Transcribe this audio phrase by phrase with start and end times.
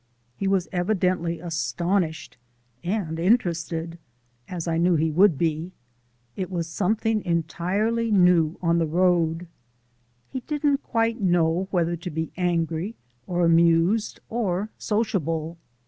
[0.35, 2.35] He was evidently astonished
[2.83, 3.99] and interested,
[4.47, 5.73] as I knew he would be:
[6.35, 9.45] it was something entirely new on the road.
[10.27, 12.95] He didn't quite know whether to be angry,
[13.27, 15.59] or amused, or sociable.